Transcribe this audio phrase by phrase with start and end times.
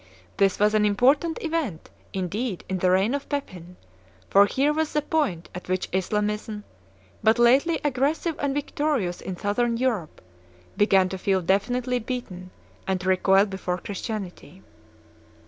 [0.37, 3.75] This was an important event indeed in the reign of Pepin,
[4.31, 6.63] for here was the point at which Islamism,
[7.21, 10.19] but lately aggressive and victorious in Southern Europe,
[10.75, 12.49] began to feel definitively beaten
[12.87, 14.63] and to recoil before Christianity.